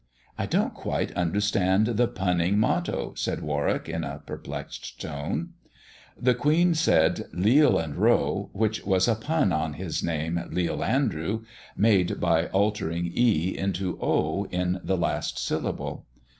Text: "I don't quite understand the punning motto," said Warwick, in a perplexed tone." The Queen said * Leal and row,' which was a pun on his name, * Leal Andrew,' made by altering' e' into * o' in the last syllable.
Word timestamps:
"I 0.35 0.47
don't 0.47 0.73
quite 0.73 1.11
understand 1.13 1.85
the 1.85 2.07
punning 2.07 2.57
motto," 2.57 3.13
said 3.15 3.43
Warwick, 3.43 3.87
in 3.87 4.03
a 4.03 4.23
perplexed 4.25 4.99
tone." 4.99 5.49
The 6.19 6.33
Queen 6.33 6.73
said 6.73 7.25
* 7.31 7.33
Leal 7.33 7.77
and 7.77 7.95
row,' 7.95 8.49
which 8.51 8.83
was 8.83 9.07
a 9.07 9.13
pun 9.13 9.51
on 9.51 9.73
his 9.73 10.01
name, 10.01 10.43
* 10.47 10.49
Leal 10.51 10.83
Andrew,' 10.83 11.43
made 11.77 12.19
by 12.19 12.47
altering' 12.47 13.11
e' 13.15 13.55
into 13.55 13.99
* 13.99 14.01
o' 14.01 14.45
in 14.49 14.79
the 14.83 14.97
last 14.97 15.37
syllable. 15.37 16.07